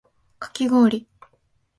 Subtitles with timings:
[0.39, 1.05] かき氷